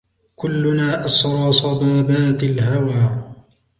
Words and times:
كلّنا 0.35 1.05
أسرى 1.05 1.51
صبابات 1.51 2.43
الهوى 2.43 3.31